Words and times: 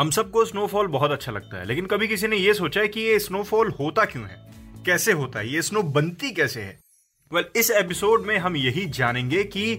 हम 0.00 0.10
सबको 0.10 0.44
स्नोफॉल 0.44 0.86
बहुत 0.86 1.10
अच्छा 1.10 1.32
लगता 1.32 1.58
है 1.58 1.64
लेकिन 1.64 1.86
कभी 1.86 2.08
किसी 2.08 2.26
ने 2.26 2.36
यह 2.36 2.52
सोचा 2.52 2.80
है 2.80 2.88
कि 2.88 3.00
ये 3.00 3.18
स्नोफॉल 3.18 3.70
होता 3.70 4.04
क्यों 4.04 4.24
है? 4.24 4.36
कैसे 4.86 5.12
होता 5.12 5.38
है? 5.38 5.48
ये 5.48 5.62
स्नो 5.62 5.82
बनती 5.82 6.30
कैसे 6.30 6.60
है? 6.60 6.78
वेल 7.32 7.44
well, 7.44 7.56
इस 7.56 7.70
एपिसोड 7.70 8.26
में 8.26 8.38
हम 8.38 8.56
यही 8.56 8.86
जानेंगे 8.86 9.44
कि 9.44 9.78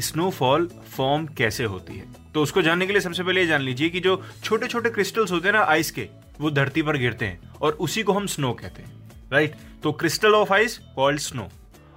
स्नोफॉल 0.00 0.70
फॉर्म 0.96 1.26
कैसे 1.26 1.64
होती 1.64 1.92
है। 1.92 2.32
तो 2.34 2.42
उसको 2.42 2.62
जानने 2.62 2.86
के 2.86 2.92
लिए 2.92 3.00
सबसे 3.00 3.22
पहले 3.22 3.40
ये 3.40 3.46
जान 3.46 3.60
लीजिए 3.60 3.88
कि 3.88 4.00
जो 4.00 4.24
छोटे 4.44 4.66
छोटे 4.66 4.90
क्रिस्टल्स 4.90 5.32
होते 5.32 5.48
हैं 5.48 5.52
ना 5.52 5.62
आइस 5.62 5.90
के 5.90 6.08
वो 6.40 6.50
धरती 6.50 6.82
पर 6.82 6.96
गिरते 6.96 7.24
हैं 7.24 7.50
और 7.62 7.72
उसी 7.72 8.02
को 8.02 8.12
हम 8.12 8.26
स्नो 8.26 8.52
कहते 8.52 8.82
हैं 8.82 9.12
राइट 9.32 9.54
तो 9.82 9.92
crystal 9.92 10.34
of 10.34 10.52
ice 10.52 10.78
called 10.78 11.18
snow 11.18 11.48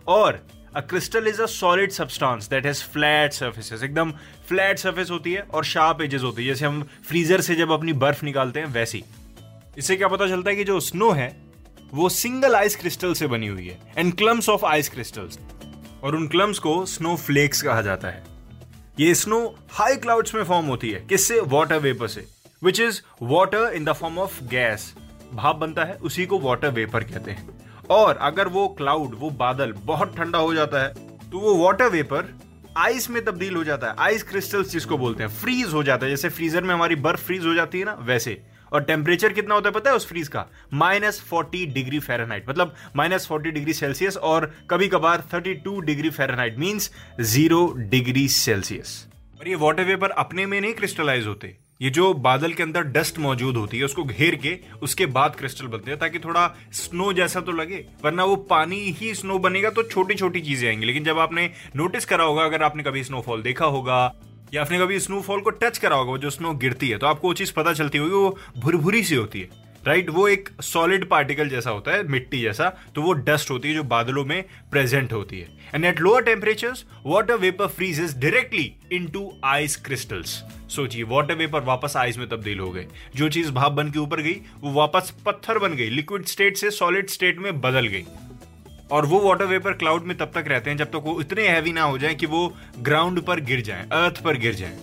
और 0.08 0.48
a 0.76 0.82
crystal 0.82 1.27
is 1.27 1.41
a 1.41 1.45
solid 1.45 1.91
substance 1.91 2.48
that 2.50 2.66
has 2.66 2.84
flat 2.84 3.34
surfaces 3.34 3.84
एकदम 3.84 4.12
फ्लैट 4.48 4.80
सर्फेस 4.80 5.12
होती 5.12 5.34
है 5.34 5.41
और 5.41 5.66
शार्प 5.66 6.02
एजेस 6.02 6.22
होती 6.22 6.41
है। 6.41 6.48
जैसे 6.48 6.66
हम 6.66 6.82
फ्रीजर 7.08 7.41
से 7.41 7.55
जब 7.55 7.72
अपनी 7.72 7.93
बर्फ़ 7.93 8.26
निकालते 8.26 8.60
हैं, 8.60 8.68
वैसी 8.68 9.04
इससे 9.77 9.96
क्या 9.96 10.07
पता 10.07 10.27
चलता 10.27 10.49
है 10.49 10.55
कि 10.55 10.63
जो 10.63 10.79
स्नो 10.79 11.12
है, 11.12 11.35
वो 11.94 12.10
सिंगल 12.10 12.55
आइस 12.55 12.76
क्रिस्टल 12.76 13.13
से 13.13 13.27
बनी 13.27 13.48
हुई 13.48 13.68
है 13.68 13.79
and 13.98 14.13
clumps 14.13 14.49
of 14.49 14.66
ice 14.66 14.90
crystals 14.90 15.40
और 16.04 16.16
उन 16.16 16.27
क्लम्स 16.27 16.60
को 16.60 16.85
स्नो 16.85 17.16
फ्लेक्स 17.16 17.62
कहा 17.62 17.82
जाता 17.82 18.07
है। 18.07 18.24
ये 18.99 19.13
स्नो 19.16 19.40
हाई 19.71 19.96
क्लाउड्स 19.96 20.35
में 20.35 20.44
फॉर्म 20.44 20.66
होती 20.66 20.90
है। 20.91 20.99
किससे? 20.99 21.40
वाटर 21.40 21.77
वेपर 21.77 22.07
से। 22.07 22.26
Which 22.63 22.79
is 22.79 23.01
water 23.21 23.74
in 23.74 23.85
the 23.85 23.94
form 23.94 24.18
of 24.18 24.44
gas 24.44 24.94
भाप 25.34 25.55
बनता 25.55 25.84
है, 25.84 25.94
उसी 25.94 26.26
को 26.26 26.40
वाटर 26.40 26.70
वेपर 26.70 27.04
कहते 27.04 27.32
हैं। 27.32 27.48
और 27.89 28.17
अगर 28.21 28.48
वो 28.48 28.67
क्लाउड 28.67 29.15
वो 29.15 29.29
बादल 29.29 29.71
बहुत 29.85 30.15
ठंडा 30.17 30.39
हो 30.39 30.53
जाता 30.53 30.84
है 30.84 30.93
तो 31.31 31.39
वो 31.39 31.55
वाटर 31.57 31.89
वेपर 31.89 32.34
आइस 32.77 33.09
में 33.09 33.23
तब्दील 33.26 33.55
हो 33.55 33.63
जाता 33.63 33.87
है। 33.87 33.95
आइस 33.99 34.23
क्रिस्टल्स 34.23 34.71
जिसको 34.71 34.98
बोलते 34.98 35.23
हैं 35.23 35.29
फ्रीज 35.31 35.73
हो 35.73 35.84
जाता 35.84 36.05
है। 36.05 36.11
जैसे 36.11 36.29
फ्रीजर 36.29 36.63
में 36.63 36.73
हमारी 36.73 36.95
बर्फ़ 36.98 37.21
फ्रीज 37.21 37.45
हो 37.45 37.54
जाती 37.54 37.79
है 37.79 37.85
ना, 37.85 37.93
वैसे। 38.01 38.41
और 38.71 38.84
टेम्परेचर 38.84 39.34
कितना 39.34 39.55
होता 39.55 39.70
है 39.70 39.73
पता 39.73 39.89
है 39.89 39.95
उस 39.95 40.07
फ्रीज 40.07 40.27
का? 40.27 40.45
माइनस 40.73 41.20
फोर्टी 41.21 41.65
डिग्री 41.65 41.99
फेरनाइट 41.99 42.49
मतलब 42.49 42.73
माइनस 42.95 43.27
फोर्टी 43.27 43.51
डिग्री 43.51 43.73
सेल्सियस 43.73 44.17
और 44.17 44.51
कभी 44.70 44.87
कभार 44.87 45.23
thirty 45.34 45.54
two 45.55 45.79
degree 45.81 46.09
Fahrenheit 46.09 46.57
means 46.59 46.91
zero 47.21 47.65
degree 47.77 48.27
Celsius 48.29 48.95
और 49.39 49.48
ये 49.48 49.55
वाटर 49.55 49.84
वेपर 49.84 50.09
अपने 50.09 50.45
में 50.45 50.59
नहीं 50.61 50.73
क्रिस्टलाइज 50.73 51.27
होते। 51.27 51.55
ये 51.84 51.89
जो 51.89 52.13
बादल 52.15 52.53
के 52.53 52.63
अंदर 52.63 52.84
डस्ट 52.89 53.17
मौजूद 53.20 53.57
होती 53.57 53.77
है, 53.77 53.84
उसको 53.84 54.03
घेर 54.03 54.35
के 54.35 54.57
उसके 54.81 55.05
बाद 55.07 55.35
क्रिस्टल 55.35 55.67
बनते 55.67 55.91
हैं, 55.91 55.99
ताकि 55.99 56.20
थोड़ा 56.20 56.48
स्नो 56.73 57.12
जैसा 57.13 57.41
तो 57.41 57.51
लगे, 57.51 57.84
वरना 58.03 58.23
वो 58.23 58.35
पानी 58.49 58.77
ही 58.91 59.13
स्नो 59.15 59.37
बनेगा 59.39 59.70
तो 59.70 59.84
छोटी 59.84 60.15
छोटी 60.15 60.41
चीज़ें 60.41 60.67
आएँगी। 60.67 60.85
लेकिन 60.85 61.04
जब 61.04 61.20
आपने 61.20 61.49
नोटिस 61.76 62.05
करा 62.05 62.23
होगा, 62.23 62.43
अगर 62.43 62.63
आपने 62.63 62.84
कभी 62.84 63.04
स्नोफॉल 63.04 63.41
देखा 63.41 63.65
होगा, 63.67 63.99
या 64.53 64.61
आपने 64.61 64.79
कभी 64.79 65.00
स्नोफॉल 65.00 65.41
को 65.41 65.50
टच 65.51 65.78
करा 65.78 65.95
होगा 65.95 66.17
जो 66.17 66.29
स्नो 66.29 66.53
गिरती 66.56 66.89
है 66.89 66.97
तो 66.97 67.07
आपको 67.07 67.28
वो 67.28 67.34
चीज़ 67.34 67.53
पता 67.53 67.73
चलती 67.73 67.97
होगी, 67.97 68.11
वो 68.11 68.38
भुरभुरी 68.57 69.03
सी 69.03 69.16
होती 69.16 69.41
है। 69.41 69.50
राइट, 69.88 70.09
वो 70.09 70.28
एक 70.28 70.50
सॉलिड 70.62 71.07
पार्टिकल 71.09 71.50
जैसा 71.50 71.69
होता 71.69 71.91
है, 71.91 72.03
मिट्टी 72.03 72.41
जैसा 72.41 72.69
तो 72.95 73.01
वो 73.01 73.13
डस्ट 73.13 73.51
होती 73.51 73.67
है 73.67 73.75
जो 73.75 73.83
बादलों 73.83 74.23
में 74.25 74.44
प्रेजेंट 74.71 75.13
होती 75.13 75.39
है। 75.39 75.47
And 75.75 75.85
at 75.85 75.99
lower 75.99 76.23
temperatures 76.23 76.85
water 77.05 77.35
vapour 77.35 77.67
freezes 77.67 78.16
directly 78.17 78.73
into 78.91 79.29
ice 79.45 79.75
crystals 79.75 80.41
सोचिए 80.69 81.03
वाटर 81.03 81.35
वेपर 81.35 81.63
वापस 81.63 81.97
आइस 81.97 82.17
में 82.17 82.27
तब्दील 82.29 82.59
हो 82.59 82.69
गए। 82.72 82.88
जो 83.16 83.29
चीज़ 83.29 83.51
भाप 83.51 83.72
बन 83.72 83.91
के 83.91 83.99
ऊपर 83.99 84.22
गई, 84.22 84.39
वो 84.59 84.72
वापस 84.72 85.13
पत्थर 85.25 85.59
बन 85.59 85.73
गई 85.73 85.89
लिक्विड 85.89 86.25
स्टेट 86.25 86.57
से 86.57 86.72
सॉलिड 86.72 87.09
स्टेट 87.09 87.39
में 87.39 87.59
बदल 87.61 87.88
गई। 87.88 88.05
और 88.91 89.05
वो 89.05 89.19
वाटर 89.19 89.45
वेपर 89.45 89.73
क्लाउड 89.73 90.03
में 90.03 90.17
तब 90.17 90.31
तक 90.35 90.45
रहते 90.47 90.69
हैं 90.69 90.77
जब 90.77 90.85
तक 90.85 90.91
तो 90.91 90.99
वो 90.99 91.19
इतने 91.22 91.47
हैवी 91.47 91.72
ना 91.72 91.83
हो 91.83 91.97
जाए 91.97 92.16
कि 92.16 92.25
वो 92.25 92.47
ग्राउंड 92.79 93.22
पर 93.22 93.39
गिर 93.41 93.61
जाए 93.61 93.88
अर्थ 93.91 94.23
पर 94.23 94.38
गिर 94.38 94.53
जाए। 94.53 94.77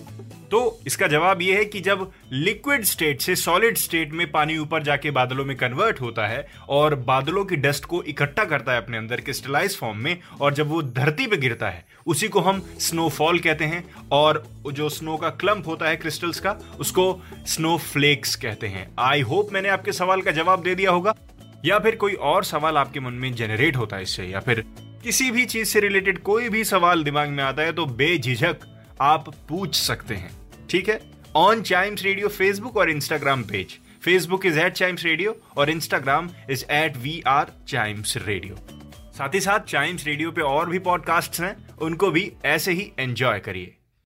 तो 0.51 0.79
इसका 0.87 1.07
जवाब 1.07 1.41
यह 1.41 1.57
है 1.57 1.65
कि 1.65 1.79
जब 1.79 2.11
लिक्विड 2.31 2.83
स्टेट 2.83 3.21
से 3.21 3.35
सॉलिड 3.35 3.77
स्टेट 3.77 4.11
में 4.11 4.31
पानी 4.31 4.57
ऊपर 4.57 4.83
जाके 4.83 5.11
बादलों 5.11 5.45
में 5.45 5.55
कन्वर्ट 5.57 6.01
होता 6.01 6.27
है 6.27 6.45
और 6.69 6.95
बादलों 6.95 7.43
की 7.45 7.55
डस्ट 7.55 7.85
को 7.85 8.01
इकट्ठा 8.03 8.45
करता 8.45 8.71
है 8.71 8.81
अपने 8.81 8.97
अंदर 8.97 9.21
क्रिस्टलाइज 9.21 9.77
फॉर्म 9.77 9.97
में, 9.97 10.17
और 10.41 10.53
जब 10.53 10.67
वो 10.67 10.81
धरती 10.81 11.27
पे 11.27 11.37
गिरता 11.37 11.69
है, 11.69 11.85
उसी 12.07 12.27
को 12.27 12.39
हम 12.39 12.61
स्नोफॉल 12.79 13.39
कहते 13.39 13.65
हैं, 13.65 13.83
और 14.11 14.43
जो 14.67 14.89
स्नो 14.89 15.15
का 15.17 15.29
क्लम्प 15.29 15.67
होता 15.67 15.87
है 15.87 15.95
क्रिस्टल्स 15.95 16.39
का, 16.39 16.55
उसको 16.79 17.21
स्नो 17.47 17.77
फ्लेक्स 17.77 18.35
कहते 18.35 18.67
हैं। 18.67 18.87
आई 18.99 19.21
होप 19.21 19.53
मैंने 19.53 19.69
आपके 19.69 19.91
सवाल 19.91 20.21
का 20.21 20.31
जवाब 20.31 20.63
दे 20.63 20.75
दिया 20.75 20.91
होगा, 20.91 21.15
या 21.65 21.79
फिर 21.79 21.95
कोई 21.95 22.13
और 22.13 22.43
सवाल 22.43 22.77
आपके 22.77 22.99
मन 22.99 23.13
में 23.13 23.33
जनरेट 23.35 23.77
होता 23.77 23.95
है 23.95 24.03
इससे, 24.03 24.25
या 24.25 24.39
फिर 24.39 24.63
किसी 25.03 25.31
भी 25.31 25.45
चीज़ 25.45 25.67
से 25.67 25.79
रिलेटेड 25.79 26.21
कोई 26.21 26.49
भी 26.49 26.63
सवाल 26.65 27.03
दिमाग 27.03 27.29
में 27.29 27.43
आता 27.43 27.63
है 27.63 27.73
तो 27.73 27.85
बेझिझक 27.85 28.67
आप 29.01 29.33
पूछ 29.49 29.75
सकते 29.75 30.15
हैं। 30.15 30.40
ठीक 30.71 30.89
है? 30.89 30.99
ऑन 31.35 31.61
चाइम्स 31.61 32.03
रेडियो 32.03 32.27
फेसबुक 32.27 32.77
और 32.77 32.89
Instagram 32.89 33.43
page 33.43 33.77
Facebook 34.03 34.45
is 34.45 34.59
at 34.59 34.73
Chimes 34.73 35.03
radio 35.05 35.35
और 35.57 35.69
Instagram 35.69 36.29
is 36.49 36.65
at 36.71 36.97
we 36.97 37.21
are 37.27 37.51
Chimes 37.67 38.17
radio 38.17 38.55
साथ 39.17 39.33
ही 39.33 39.39
साथ 39.39 39.59
चाइम्स 39.59 40.05
रेडियो 40.05 40.31
पे 40.31 40.41
और 40.41 40.69
भी 40.69 40.79
पॉडकास्ट 40.79 41.39
हैं, 41.41 41.55
उनको 41.77 42.11
भी 42.11 42.31
ऐसे 42.45 42.71
ही 42.71 42.91
एंजॉय 42.99 43.39
करिए। 43.39 43.75